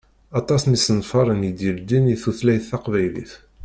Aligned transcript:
Aṭas 0.39 0.61
n 0.65 0.75
isenfaṛen 0.77 1.47
i 1.49 1.51
d-yeldin 1.57 2.11
i 2.13 2.15
tutlayt 2.21 2.67
taqbaylit. 2.69 3.33